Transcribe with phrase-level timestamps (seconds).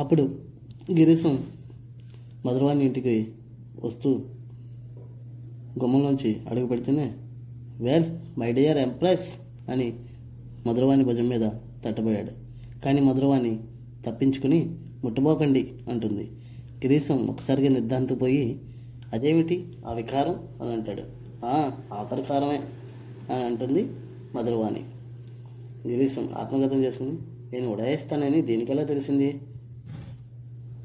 [0.00, 0.22] అప్పుడు
[0.96, 1.44] గిరీశం
[2.46, 3.28] మధురవాణి ఇంటికి
[3.84, 4.10] వస్తూ
[5.82, 7.12] గుమ్మంలోంచి అడుగు పెడితేనే
[7.80, 9.38] వెల్ మై డియర్ ఎంప్రెస్
[9.70, 9.92] అని
[10.66, 11.50] మధురవాణి భుజం మీద
[11.84, 12.30] తట్టబోయాడు.
[12.80, 13.60] కానీ మధురవాణి
[14.06, 14.74] తప్పించుకుని
[15.04, 16.24] ముట్టబోకండి అంటుంది.
[16.86, 18.60] గిరీశం ఒకసారిగా నిర్ధాంతపోయి
[19.12, 19.68] అదేమిటి?
[19.86, 20.62] ఆ వికారం?
[20.62, 21.02] అని అంటాడు.
[21.44, 21.70] "ఆ,
[23.34, 23.88] అని అంటుంది
[24.34, 24.80] మధురవాణి.
[25.88, 27.12] గిరీశం ఆత్మగతం చేసుకుని
[27.52, 29.40] నేను ఉడాయిస్తానని దీనికెలా తెలిసింది?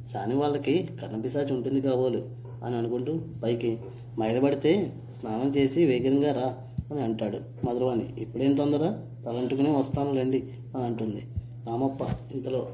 [0.05, 2.29] సాని వాళ్ళకి కర్ణపిశాచి ఉంటుంది కాబోలు
[2.63, 3.77] అని అనుకుంటూ పైకి
[4.19, 6.57] మైలబడితే స్నానం చేసి వేగంగా రా
[6.91, 8.13] అని అంటాడు మధురవాణి.
[8.17, 8.99] ఇప్పుడేం తొందర?
[9.25, 10.43] తలంటుకునే వస్తాను రండి
[10.75, 11.21] అని అంటుంది.
[11.67, 12.01] రామప్ప
[12.33, 12.69] ఇంతలో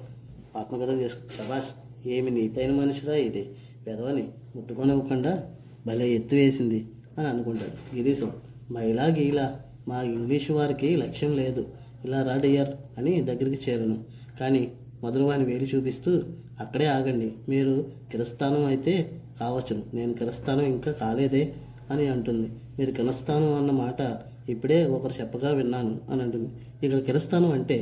[0.57, 3.49] ఆత్మకథ చేసుకు శభాష్ ఏమి నీతైన మనిషిరా ఇది?
[3.87, 5.51] పెదవని ముట్టుకొనివ్వకుండా
[5.87, 6.85] భలే ఎత్తు వేసింది
[7.17, 7.95] అని అనుకుంటాడు.
[7.95, 8.31] గిరీశం
[8.71, 11.67] మైలా గీలా మా ఇంగ్లీషు వారికి లక్ష్యం లేదు.
[12.05, 12.33] ఇలా రా
[12.97, 14.03] అని దగ్గరికి చేరను.
[14.39, 14.71] కానీ
[15.03, 16.21] మధురవాణి వేలు చూపిస్తూ
[16.61, 17.27] అక్కడే ఆగండి.
[17.49, 17.73] మీరు
[18.11, 18.93] కిరస్థానం అయితే
[19.39, 19.83] కావచ్చును.
[19.93, 21.43] నేను కిరస్థానం ఇంకా కాలేదే
[21.91, 22.47] అని అంటుంది.
[22.79, 24.01] మీరు కిరస్థానం అన్న మాట
[24.49, 26.49] ఇప్పుడే ఒకరు చెప్పగా విన్నాను అని అంటుంది.
[26.83, 27.77] ఇక్కడ కిరస్థానం అంటే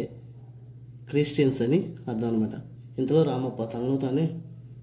[1.10, 2.56] క్రిస్టియన్స్ అని అర్థం అనమాట
[3.00, 4.26] ఇంతలో రామప్ప తనలో తానే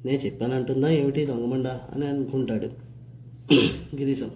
[0.04, 0.88] నేను చెప్పానంటుందా?
[0.90, 1.26] ఏమిటి?
[1.26, 2.68] దొంగమండ అని అనుకుంటాడు.
[3.96, 4.30] గిరీశం.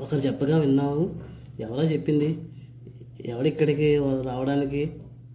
[0.00, 1.04] ఒకరు చెప్పగా విన్నావు?
[1.60, 2.28] ఎవరా చెప్పింది?
[3.26, 3.88] ఎవడిక్కడికి
[4.22, 4.82] రావడానికి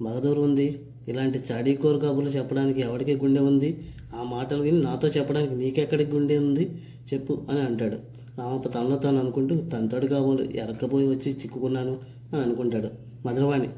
[0.01, 0.67] మగదూరు ఉంది?
[1.07, 3.77] ఇలాంటి చాడీకోరు కబుర్లు చెప్పడానికి ఎవడికి గుండె ఉంది?
[4.15, 6.71] ఆ మాటలు విని నాతో చెప్పడానికి నీకెక్కడికి గుండె ఉంది?
[7.13, 7.95] చెప్పు అని అంటాడు.
[8.39, 11.97] రామప్ప తనలో తాను అనుకుంటూ తనతోడు కాబోలు ఎరక్కపోయి వచ్చి చిక్కుకున్నాను
[12.33, 12.89] అని అనుకుంటాడు.
[13.27, 13.69] మధురవాణి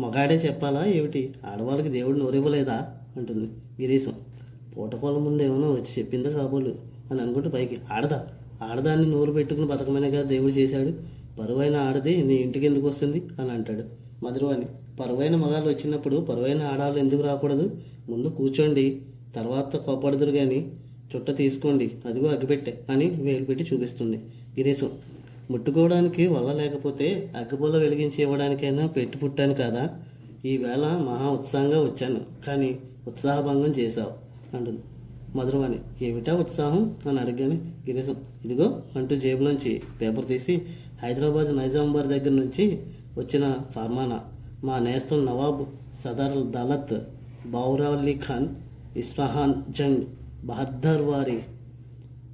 [0.00, 1.34] మగాడే చెప్పాలా ఏమిటి?
[1.46, 2.98] ఆడవాళ్ళకి దేవుడు నోరివ్వలేదా?
[3.16, 3.48] అంటుంది
[3.80, 4.14] గిరీశం
[4.76, 6.74] పూటకోల ముందు ఏమైనా వచ్చి చెప్పిందా కాబోలు
[7.10, 8.26] అని అనుకుంటూ పైకి ఆడదా?
[8.62, 10.92] ఆడదాన్ని నోరు పెట్టుకుని బతకమనేగా దేవుడు చేశాడు.
[11.40, 13.22] పరువైన ఆడది నీ ఇంటికి ఎందుకు వస్తుంది?
[13.40, 13.82] అని అంటాడు
[14.24, 14.66] మధురవాణి.
[15.00, 17.76] పరువైన మగాళ్ళు వచ్చినప్పుడు పరువైన ఆడాలు ఎందుకు రాకూడదు?
[18.08, 19.02] ముందు కూర్చోండి
[19.36, 20.72] తర్వాత కోపడదురు కానీ
[21.16, 24.16] చుట్ట తీసుకోండి అదిగో అగ్గిపెట్టె అని వేలు పెట్టి చూపిస్తుంది.
[24.56, 24.90] గిరీశం
[25.50, 29.90] ముట్టుకోవడానికి వల్ల లేకపోతే అగ్గిపుల్ల వెలిగించి ఇవ్వడానికైనా పెట్టి పుట్టాను కదా?
[30.44, 32.20] ఈవేళ మహా ఉత్సాహంగా వచ్చాను.
[32.46, 32.78] కానీ
[33.08, 34.26] ఉత్సాహభంగం చేశావు
[34.56, 34.80] అంటుంది.
[35.36, 36.94] మధురవాణి ఏమిటా ఉత్సాహం?
[37.08, 40.62] అని అడిగాను గిరీశం ఇదిగో అంటూ జేబులోంచి పేపర్ తీసి
[41.02, 42.78] హైదరాబాద్ నైజామాబాద్ దగ్గర నుంచి
[43.18, 44.20] వచ్చిన ఫర్మానా
[44.64, 46.94] మా నేస్తం నవాబ్ సదర్ దళత్
[47.46, 48.48] బౌరావల్లి ఖాన్
[48.96, 50.02] ఇస్ఫహాన్ జంగ్
[50.44, 51.42] బహద్దర్ వారి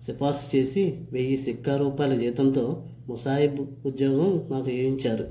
[0.02, 5.26] సిఫార్సు చేసి వెయ్యి సిక్కా రూపాయల జీతంతో ముసాయిబ్ ఉద్యోగం నాకు వేయించారు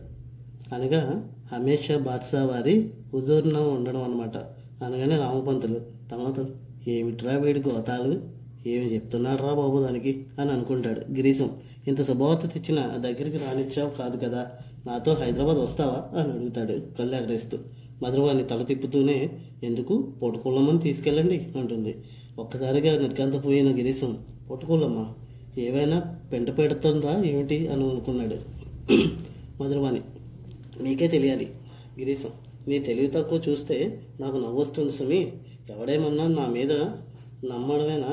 [0.74, 4.38] అనగా హమేషా బాద్షా వారి హుజూర్లో ఉండడం అనమాట
[4.84, 5.81] అనగానే రామపంతులు
[6.12, 6.46] తమతో
[6.88, 10.25] ఏమిట్రా వీడి గోతాలు ఏమి చెప్తున్నాడు రా బాబు దానికి?
[10.40, 11.00] అని అనుకుంటాడు.
[11.00, 11.52] గిరీశం
[11.88, 14.52] ఇంత శుభవార్త తెచ్చిన దగ్గరికి రానిచ్చావు కాదు కదా?
[14.85, 16.19] నాతో హైదరాబాద్ వస్తావా?
[16.19, 17.57] అని అడుగుతాడు కళ్ళు ఎగరేస్తూ
[18.03, 19.29] మధురవాణి తల తిప్పుతూనే
[19.63, 20.13] ఎందుకు?
[20.21, 22.03] పొట్టుకుళ్ళమ్మని తీసుకెళ్ళండి అంటుంది.
[22.39, 25.13] ఒక్కసారిగా నిర్గంతపోయిన గిరీశం పొట్టుకుళ్ళమ్మ
[25.57, 25.99] ఏవైనా
[26.31, 27.67] పెంట పెడుతుందా ఏమిటి?
[27.67, 28.37] అని అనుకున్నాడు
[29.61, 30.01] మధురవాణి.
[30.81, 31.47] మీకే తెలియాలి
[31.99, 32.29] గిరీశం
[32.67, 35.33] నీ తెలివి తక్కువ చూస్తే నాకు నవ్వొస్తుంది సుమి.
[35.69, 36.71] ఎవడేమన్నా నా మీద
[37.45, 38.11] నమ్మడమేనా?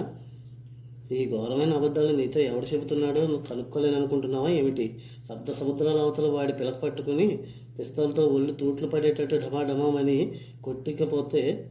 [1.13, 5.01] ఈ ఘోరమైన అబద్ధాలు నీతో ఎవడు చెబుతున్నాడో నువ్వు కనుక్కోలేని అనుకుంటున్నావా ఏమిటి?
[5.29, 7.39] శబ్ద సముద్రాల అవతల వాడి పిలక పట్టుకుని
[7.79, 10.33] పిస్తలతో ఒళ్ళు తూట్లు పడేటట్టు ఢమాఢమామని
[10.65, 11.71] కొట్టికపోతే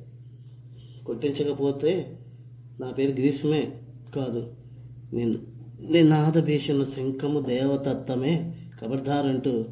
[1.05, 2.17] కొట్టించకపోతే
[2.79, 3.73] నా పేరు గ్రీష్మే
[4.15, 4.53] కాదు.
[5.13, 5.37] నేను
[5.81, 9.65] నినాద భీషణ శంఖము దేవతత్వమే ఖబర్దార్ అంటూ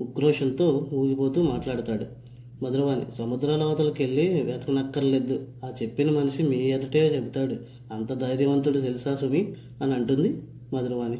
[0.00, 2.23] ఉక్రోషంతో ఊగిపోతూ మాట్లాడతాడు.
[2.64, 5.46] మధురవాణి సముద్రాల వెళ్ళి వెతకనక్కర్లేదు.
[5.64, 7.56] ఆ చెప్పిన మనిషి మీ ఎదుటే చెబుతాడు.
[7.92, 9.54] అంత ధైర్యవంతుడు తెలుసా సుమి?
[9.82, 10.42] అని అంటుంది
[10.72, 11.18] మధురవాణి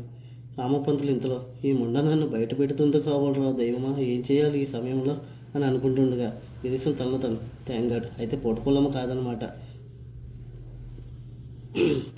[0.58, 3.98] రామపంతులు ఇంతలో ఈ ముండ నన్ను బయట పెడుతుంది కావాలరా దైవమా?
[3.98, 5.16] ఏం చేయాలి ఈ సమయంలో?
[5.54, 7.38] అని అనుకుంటుండగా గిరీశం తనలో తను.
[7.68, 9.44] తేంగాడు అయితే పొట్టుకోలమ్మ కాదనమాట.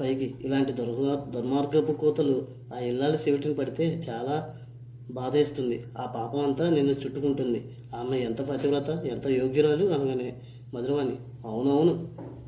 [0.00, 4.54] పైకి ఇలాంటి దుర్గ దుర్మార్గపు కోతలు ఆ ఇల్లాల చెవిటిని పడితే చాలా
[5.10, 5.84] బాధేస్తుంది.
[5.98, 7.64] ఆ పాపం అంతా నిన్ను చుట్టుకుంటుంది.
[7.97, 10.29] ఆమె ఎంత పతివ్రత ఎంత యోగ్యురాలు అనగానే
[10.73, 11.15] మధురవాణి.
[11.45, 11.93] అవునవును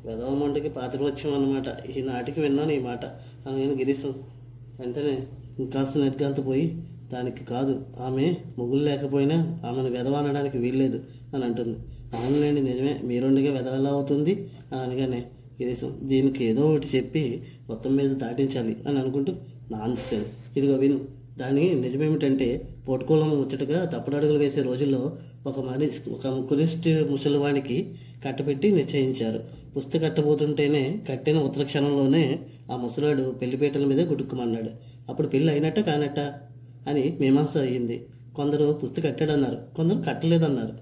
[0.05, 1.67] వెదవమంటకి పాతివత్యం అన్నమాట.
[1.89, 3.03] ఈ నాటికి విన్నాను ఈ మాట
[3.45, 4.11] అనగానే గిరీశం
[4.79, 5.15] వెంటనే
[5.59, 6.65] ఇంకాస్త నిర్గాంత పోయి
[7.11, 8.25] దానికి కాదు ఆమె
[8.57, 10.99] ముగ్గులు లేకపోయినా ఆమెను వెధవ అనడానికి వీల్లేదు
[11.33, 11.77] అని అంటుంది.
[12.13, 14.33] అవునులేండి నిజమే మీరుండగా వెధవ అవుతుంది?
[14.71, 15.19] అని అనగానే
[15.59, 17.23] గిరీశం దీనికి ఏదో ఒకటి చెప్పి
[17.69, 19.31] మొత్తం మీద దాటించాలి అని అనుకుంటూ
[19.71, 20.99] నాన్ సెన్స్ ఇదిగో విను
[21.37, 22.47] దాని నిజమేమిటంటే
[22.87, 27.93] పోటుకోలం ముచ్చటగా తప్పడడుగులు వేసే రోజుల్లో ఒక మనిషి ఒక ముకులిస్ట్ ముసలివానికి
[28.25, 29.43] కట్టపెట్టి నిశ్చయించారు.
[29.77, 32.39] పుస్తక కట్టబోతుంటేనే కట్టిన ఉత్తర క్షణంలోనే
[32.71, 34.69] ఆ ముసలాడు పెళ్ళిపీటల మీద గుడుక్కుమన్నాడు.
[35.09, 36.19] అప్పుడు పెళ్ళి అయినట్ట కానట్ట?
[36.89, 38.05] అని మీమాంస అయ్యింది.
[38.35, 39.57] కొందరు పుస్తక కట్టాడన్నారు.
[39.75, 40.73] కొందరు కట్టలేదన్నారు.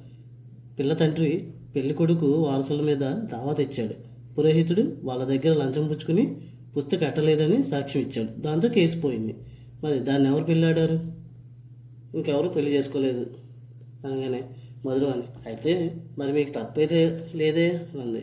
[0.79, 3.93] పిల్ల తండ్రి పెళ్ళి కొడుకు వారసుల మీద దావా తెచ్చాడు.
[4.33, 6.35] పురోహితుడు వాళ్ళ దగ్గర లంచం పుచ్చుకుని
[6.77, 8.41] పుస్తక కట్టలేదని సాక్ష్యం ఇచ్చాడు.
[8.41, 9.35] దాంతో కేసు పోయింది.
[9.83, 11.17] మరి దాన్ని ఎవరు పెళ్ళాడారు
[12.17, 13.25] ఇంకెవరు పెళ్ళి చేసుకోలేదు
[14.05, 14.43] అనగానే
[14.85, 17.69] మధురవాణి అయితే మరి మీకు తప్పైతే లేదే?
[17.69, 18.19] అని అంది.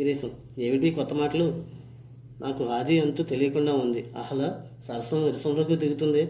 [0.00, 1.64] గిరీశం ఏమిటి కొత్త మాటలు?
[2.40, 4.04] నాకు ఆది అంతూ తెలియకుండా ఉంది.
[4.16, 6.22] అహల సరసం విరసంలోకి దిగుతుంది.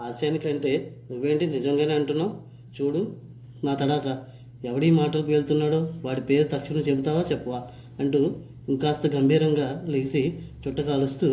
[0.00, 2.32] హాస్యానికంటే నువ్వేంటి నిజంగానే అంటున్నావు?
[2.80, 3.16] చూడు
[3.64, 4.24] నా తడాక
[4.64, 5.92] ఎవడి మాటలు పేలుతున్నాడో?
[6.04, 7.66] వాడి పేరు తక్షణం చెబుతావా చెప్పవా?
[8.00, 8.36] అంటూ
[8.68, 10.38] ఇంకాస్త గంభీరంగా లేచి
[10.68, 11.28] చుట్ట కాలుస్తూ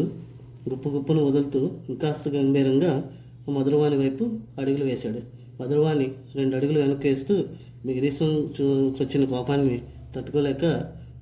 [0.69, 3.13] గుప్పు గుప్పును వదులుతూ ఇంకాస్త గంభీరంగా
[3.51, 4.23] మధురవాణి వైపు
[4.59, 5.19] అడుగులు వేశాడు.
[5.61, 7.35] మధురవాణి రెండు అడుగులు వెనక్కి వేస్తూ
[7.85, 8.29] మిగిరీసం
[9.01, 9.77] వచ్చిన కోపాన్ని
[10.15, 10.65] తట్టుకోలేక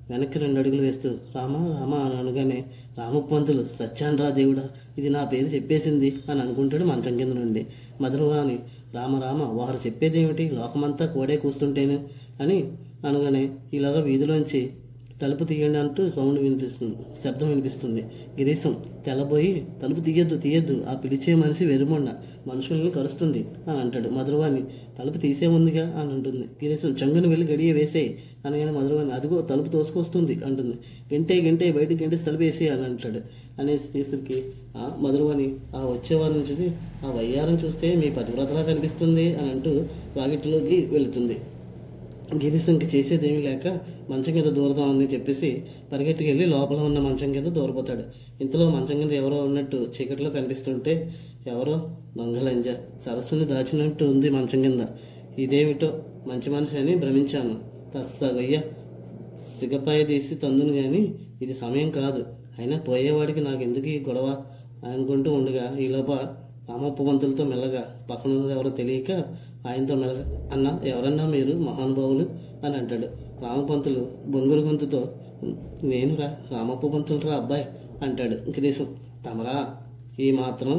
[0.09, 2.59] వెనక్కి రెండు అడుగులు వేస్తూ రామ రామ అని అనగానే
[2.97, 4.65] రామపంతులు సత్యాన్రా దేవుడా
[4.97, 7.63] ఇది నా పేరు చెప్పేసింది అని అనుకుంటాడు మంచం కింద నుండి.
[8.01, 8.57] మధురవాణి
[8.93, 10.45] రామ రామ వారు చెప్పేదేమిటి?
[10.49, 11.97] లోకమంతా కోడే కూస్తుంటేను
[12.41, 12.57] అని
[13.07, 13.43] అనగానే
[13.73, 14.61] ఇలాగా వీధిలోంచి
[15.21, 18.01] తలుపు తీయండి అంటూ సౌండ్ వినిపిస్తుంది శబ్దం వినిపిస్తుంది.
[18.39, 18.73] గిరీశం
[19.05, 19.51] తెల్లబోయి
[19.81, 20.83] తలుపు తీయద్దు తీయద్దు.
[20.87, 22.09] ఆ పిలిచే మనిషి వెరుమొండ.
[22.47, 24.63] మనుషుల్ని కరుస్తుంది అని అంటాడు మధురవాణి.
[24.99, 26.45] తలుపు తీసేముందిగా అని అంటుంది.
[26.63, 28.09] గిరీశం చంగును వెళ్ళి గడియ వేసేయి
[28.45, 30.75] అనగానే మధురవాణి అదిగో తలుపు తోసుకొస్తుంది అంటుంది.
[31.13, 33.21] గంటే గంటే బయటకు గంటేసి తలుపు వేసి అని అంటాడు.
[33.59, 34.37] అనేసి తీసుడికి
[34.77, 36.67] ఆ మధురవాణి ఆ వచ్చేవారిని చూసి
[37.05, 39.73] ఆ వయ్యారం చూస్తే మీ పతివ్రతలా కనిపిస్తుంది అని అంటూ
[40.17, 41.37] వాకిట్లోకి వెళుతుంది.
[42.33, 43.79] గిరీశంకి చేసేదేమీ లేక
[44.09, 48.03] మంచం కింద దూరదాం అని చెప్పేసి పరిగెట్టుకెళ్ళి లోపల ఉన్న మంచం కింద దూరపోతాడు.
[48.41, 51.13] ఇంతలో మంచం కింద ఎవరో ఉన్నట్టు చీకట్లో కనిపిస్తుంటే
[51.47, 52.67] ఎవరో దొంగలంజ
[53.05, 54.85] సరస్సుని దాచినట్టు ఉంది మంచం కింద.
[55.39, 57.55] ఇదేమిటో మంచి మనిషి అని భ్రమించాను.
[57.95, 58.61] తస్సగయ్య
[59.59, 62.25] సిగపాయ తీసి తందును కానీ ఇది సమయం కాదు.
[62.59, 64.37] అయినా పోయేవాడికి నాకు ఎందుకు ఈ గొడవ?
[64.85, 66.11] అనుకుంటూ ఉండగా ఈలోప
[66.69, 69.11] రామప్ప పంతులతో మెల్లగా పక్కన ఎవరో తెలియక
[69.67, 70.23] ఆయనతో మెల్లగా
[70.53, 72.25] అన్న ఎవరన్నా మీరు మహానుభావులు
[72.65, 73.07] అని అంటాడు.
[73.43, 75.01] రామపంతులు బొంగురు గొంతుతో
[75.83, 77.65] నేనురా రామప్ప పంతులు రా అబ్బాయి
[78.03, 78.35] అంటాడు.
[78.49, 78.87] గిరీశం
[79.25, 79.57] తమరా
[80.19, 80.77] ఈ మాత్రం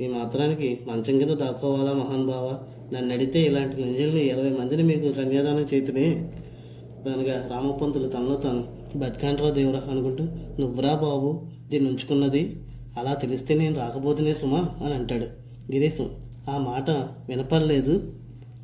[0.00, 2.46] ఈ మాత్రానికి మంచం కింద దాక్కోవాలా మహానుభావ?
[2.92, 6.06] నన్ను అడిగితే ఇలాంటి నిజల్ని ఇరవై మందిని మీకు కన్యాదానం చేతునే
[7.08, 8.62] అనగా రామపంతులు తనలో తాను
[8.98, 10.24] బతికాంట్రా దేవురా అనుకుంటూ
[10.60, 11.30] నువ్వురా బాబు
[11.70, 12.42] దీన్ని ఉంచుకున్నది
[12.98, 15.26] అలా తెలిస్తే నేను రాకపోతేనే సుమా అని అంటాడు.
[15.72, 16.08] గిరీశం
[16.50, 16.90] ఆ మాట
[17.28, 18.12] వినపడలేదు.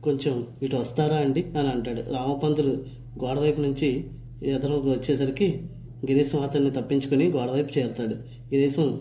[0.05, 1.45] కొంచెం ఇటు వస్తారా అండి?
[1.59, 2.01] అని అంటాడు.
[2.01, 2.85] రామపంతులు
[3.25, 4.05] గోడవైపు నుంచి
[4.43, 5.61] ఎదురుకు వచ్చేసరికి
[6.11, 8.15] గిరీశం అతన్ని తప్పించుకుని గోడవైపు చేరుతాడు.
[8.55, 9.01] గిరీశం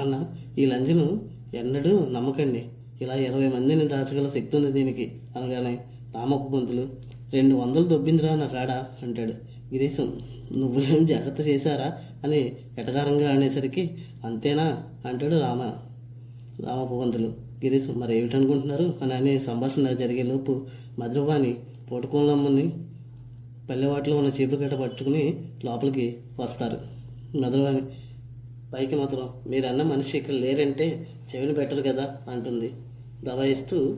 [0.00, 0.26] అన్న
[0.58, 2.64] ఈ లంజను ఎన్నడూ నమ్మకండి.
[3.02, 5.12] ఇలా ఇరవై మందిని దాచగల శక్తి ఉంది దీనికి.
[5.36, 5.84] అనగానే
[6.14, 6.88] రామప్ప పంతులు
[7.32, 8.70] రెండు వందలు దొబ్బిందిరా నా కాడ
[9.02, 9.32] అంటాడు.
[9.72, 10.16] గిరీశం
[10.56, 11.92] నువ్వులేం జాగ్రత్త చేశారా?
[12.24, 14.82] అని ఎటకారంగా అనేసరికి అంతేనా?
[15.06, 15.62] అంటాడు రామ.
[16.66, 18.94] రామప్ప పంతులు గిరీష్ మరి ఏమిటనుకుంటున్నారు?
[19.02, 20.66] అని అనే సంభాషణ జరిగే లోపు
[20.98, 21.56] మధురవాణి
[21.90, 22.72] పోటుకోలమ్మని
[23.70, 26.78] పల్లెవాటిలో ఉన్న చీపురుగడ్డ పట్టుకుని లోపలికి వస్తారు.
[27.38, 27.82] మధురవాణి
[28.74, 32.72] పైకి మాత్రం మీరన్న మనిషి ఇక్కడ లేరంటే చెవిని పెట్టరు కదా అంటుంది.
[33.22, 33.96] దబాయిస్తూ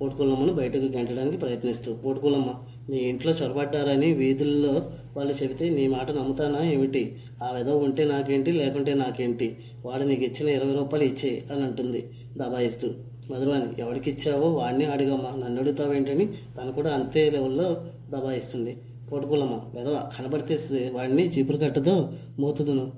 [0.00, 2.54] పోటుకులమ్మను బయటకు గంటడానికి ప్రయత్నిస్తూ పోటుకులమ్మ
[2.90, 6.62] నీ ఇంట్లో చొరబడ్డారని వీధుల్లో వాళ్ళు చెబితే నీ మాట నమ్ముతానా?
[6.62, 7.16] ఏమిటి?
[7.42, 8.52] ఆ విధవ ఉంటే నాకేంటి?
[8.52, 9.56] లేకుంటే నాకేంటి?
[9.86, 12.90] వాడు నీకు ఇచ్చిన ఇరవై రూపాయలు ఇచ్చే అని అంటుంది దబాయిస్తూ.
[13.30, 15.44] మధురవాణి ఎవరికి ఇచ్చావో వాడిని అడిగమ్మా.
[15.44, 16.26] నన్ను అడుగుతావేంటని?
[16.26, 18.76] తను కూడా అంతే లెవెల్లో దబాయిస్తుంది.
[19.12, 22.92] పోటుకులమ్మ విధవ కనబడితే వాడిని చీపురు కట్టతో మోతుదును.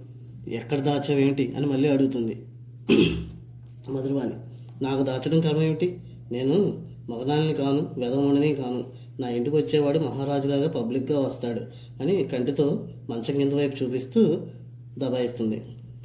[0.48, 1.52] ఎక్కడ దాచావేంటి?
[1.56, 2.46] అని మళ్ళీ అడుగుతుంది.
[3.90, 4.32] మధురవాణి
[4.84, 5.98] నాకు దాచడం కర్మ ఏమిటి
[6.32, 9.01] నేను మగనాన్ని కాను వెదవమణిని కాను.
[9.20, 11.62] నా ఇంటికి వచ్చేవాడు మహారాజులాగా పబ్లిక్గా వస్తాడు
[12.02, 12.66] అని కంటితో
[13.10, 14.20] మంచం కింద వైపు చూపిస్తూ
[14.98, 15.58] దబాయిస్తుంది.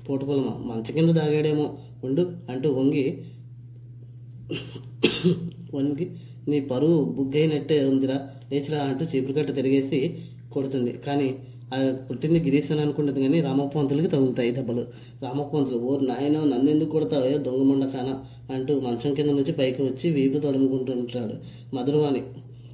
[0.08, 1.68] పోటుకులమ్మ మంచం కింద దాగాడేమో
[2.04, 3.06] ఉండు అంటూ వంగి
[5.78, 6.06] వంగి
[6.50, 8.18] నీ పరువు బుగ్గైనట్టే ఉందిరా
[8.52, 10.00] లేచిరా అంటూ చీపురుకట్ట తిరిగేసి
[10.54, 10.92] కొడుతుంది.
[11.06, 11.28] కానీ
[11.74, 11.78] ఆ
[12.10, 14.84] పుట్టింది గిరీశ్ అని అనుకుంటుంది కానీ రామపంతులకి తగులుతాయి దెబ్బలు.
[15.24, 18.10] రామపంతులు ఓ నాయన నన్ను ఎందుకు కొడతావే దొంగ ముండకాన
[18.56, 21.36] అంటూ మంచం కింద నుంచి పైకి వచ్చి వీపు తడుముకుంటుంటాడు
[21.76, 22.22] మధురవాణి.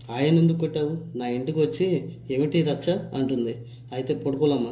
[0.10, 0.90] ఆయన ఎందుకు కొట్టావు?
[1.16, 1.86] నా ఇంటికి వచ్చి
[2.30, 2.88] ఏమిటి రచ్చ?
[3.14, 3.54] అంటుంది.
[3.92, 4.68] అయితే పొడుకులమ్మ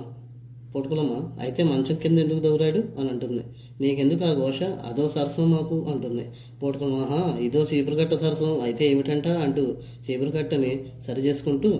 [0.75, 2.81] పొడుకులమ్మ అయితే మంచం కింద ఎందుకు దౌరాడు?
[3.00, 3.43] అని అంటుంది.
[3.79, 4.59] నీకెందుకు ఆ ఘోష?
[4.89, 6.25] అదో సరసం మాకు అంటుంది.
[6.61, 8.61] పోటుకులమ్మ ఆహా ఇదో చీపురుకట్ట సరసం.
[8.61, 9.27] అయితే ఏమిటంట?
[9.45, 9.63] అంటూ
[10.05, 10.71] చీపురుకట్టని
[11.07, 11.71] సరి చేసుకుంటూ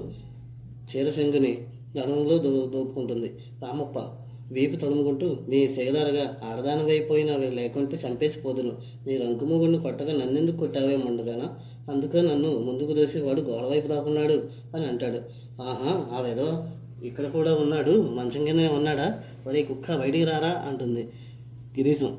[0.90, 1.08] చీర
[1.98, 3.30] గణంలో దో దోపుకుంటుంది.
[3.62, 3.98] రామప్ప
[4.52, 8.74] వీపు తడుముకుంటూ నీ సేదారుగా ఆడదానివైపోయినవి లేకుంటే చంపేసి పోదును
[9.08, 11.48] నీ రంకుమూగుడిని కొట్టగా నన్నెందుకు కొట్టావే ముందుగానా
[11.92, 13.94] అందుకే నన్ను ముందుకు దోసి వాడు గోడ వైపు
[14.76, 15.20] అని అంటాడు.
[15.62, 16.48] ఆహా ఆ వేదో
[17.04, 19.24] ఇక్కడ కూడా ఉన్నాడు మంచం కిందనే ఉన్నాడా?
[19.48, 20.52] ఒరే కుక్క బయటికి రారా?
[20.70, 21.04] అంటుంది
[21.78, 22.12] గిరీశం.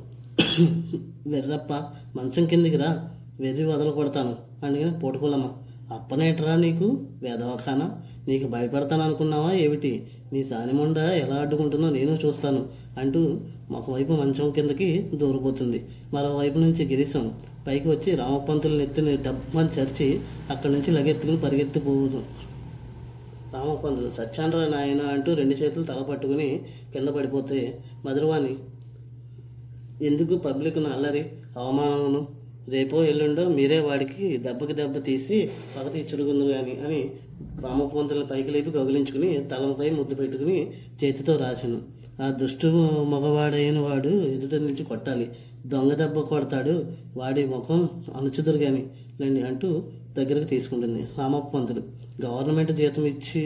[1.27, 1.73] వెర్రప్ప
[2.17, 3.11] మంచం కిందికి రా
[3.41, 4.37] వెర్రి వదలు కొడతాను.
[4.67, 5.49] అందుకని పోటుకోలమ్మ
[5.93, 6.87] అప్పనేట్రా నీకు
[7.23, 7.87] వేదవఖానా?
[8.29, 10.07] నీకు భయపడతాను అనుకున్నావా ఏమిటి?
[10.33, 15.79] నీ సానిమొండ ఎలా అడ్డుకుంటుందో నేను చూస్తాను అంటూ ఒకవైపు మంచం కిందకి దూరిపోతుంది.
[16.13, 17.25] మరోవైపు నుంచి గిరీశం
[17.67, 22.23] పైకి వచ్చి రామపంతుల నెత్తిని డబ్బని చరిచి అక్కడి నుంచి లగెత్తుకుని పరిగెత్తిపోదు.
[23.55, 26.61] రామపంతులు సత్యాండ్ర నాయన అంటూ రెండు చేతులు తల పట్టుకుని
[26.93, 28.55] కింద పడిపోతే మధురవాణి
[30.07, 31.23] ఎందుకు పబ్లిక్ను అల్లరి
[31.57, 32.29] అవమానమును?
[32.69, 37.01] రేపో ఎల్లుండో మీరే వాడికి దెబ్బకి దెబ్బ తీసి పగ తీర్చుడుకుందు కానీ అని
[37.63, 40.71] రామపంతులను పైకి లేపి కౌగిలించుకుని తలపై ముద్దు పెట్టుకుని
[41.05, 42.02] చేతితో రాశాను.
[42.21, 42.67] ఆ దుష్టు
[43.09, 45.31] మగవాడైన వాడు ఎదుట నిలిచి కొట్టాలి.
[45.67, 46.85] దొంగ దెబ్బ కొడతాడు.
[47.17, 48.87] వాడి ముఖం అనుచుదురు గాని
[49.21, 49.83] లేండి అంటూ
[50.19, 51.07] దగ్గరకు తీసుకుంటుంది.
[51.19, 51.83] రామప్ప పంతులు
[52.25, 53.43] గవర్నమెంట్ జీతం ఇచ్చి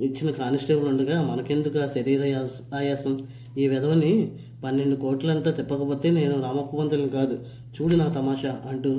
[0.00, 3.18] ఇచ్చిన కానిస్టేబుల్ ఉండగా మనకెందుకు ఆ శరీర ఆయాసం?
[3.58, 4.32] ఈ విధవని
[4.64, 7.38] పన్నెండు కోట్లంతా తిప్పకపోతే నేను రామప్ప పంతుల్ని కాదు.
[7.76, 8.90] చూడు నా తమాషా అంటూ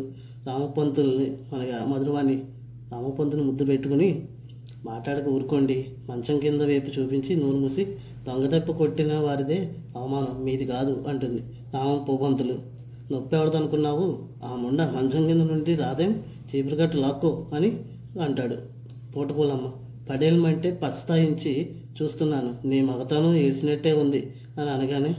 [0.48, 2.44] రామపంతుల్ని అనగా మధురవాణి
[2.92, 4.28] రామపంతుని ముద్దు పెట్టుకుని
[4.86, 5.86] మాట్లాడక ఊరుకోండి.
[6.10, 7.88] మంచం కింద వైపు చూపించి నూరు మూసి
[8.26, 9.58] దొంగ కొట్టిన వారిదే
[9.96, 10.36] అవమానం.
[10.46, 11.42] మీది కాదు అంటుంది.
[11.74, 12.56] రామప్ప పంతులు
[13.12, 14.06] నొప్పి ఎవరిదనుకున్నావు
[14.44, 16.12] ఆ ముండ మంచం కింద నుండి రాదేం?
[16.50, 17.70] చీపురుగట్టు లాక్కో అని
[18.20, 18.58] అంటాడు.
[19.14, 19.68] పూటకూలమ్మ
[20.10, 21.54] పడేలమంటే పస్తాయించి
[21.98, 22.52] చూస్తున్నాను.
[22.70, 24.22] నీ మగతను ఏడ్చినట్టే ఉంది
[24.60, 25.14] అని అనగానే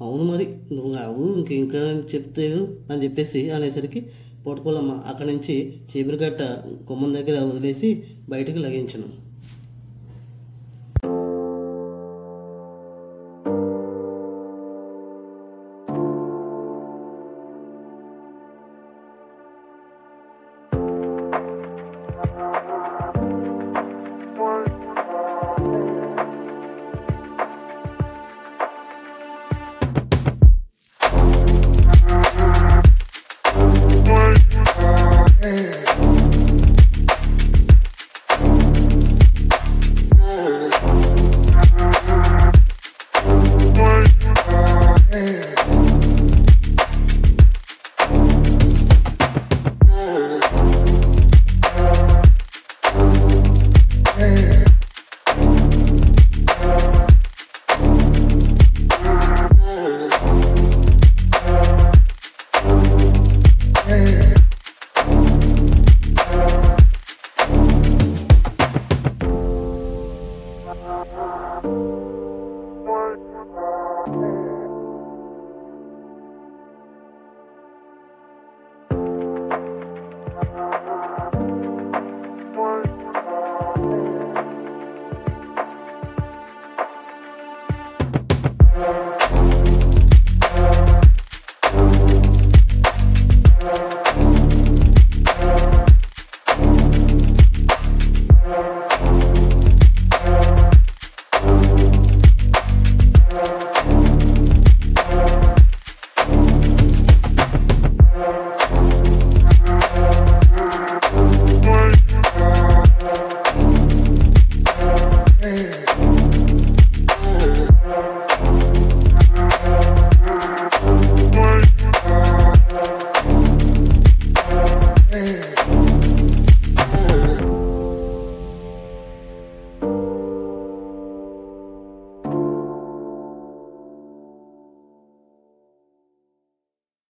[0.00, 0.46] అవును మరి.
[0.72, 1.80] నువ్వు అవు ఇంక ఇంకా
[2.12, 2.44] చెప్తే
[2.90, 4.00] అని చెప్పేసి అనేసరికి
[4.44, 5.54] పూటకూలమ్మ అక్కడి నుంచి
[5.90, 6.42] చీపురుగట్ట
[6.90, 7.88] గుమ్మం దగ్గర వదిలేసి
[8.28, 9.08] బయటకు లగించను.